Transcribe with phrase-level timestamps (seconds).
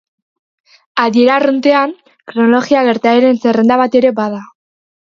[1.03, 1.95] Adiera arruntean,
[2.33, 4.43] kronologia gertaeren zerrenda bat ere bada.